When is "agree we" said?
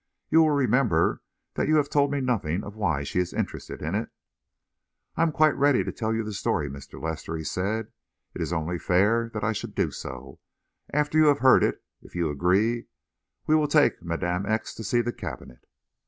12.31-13.53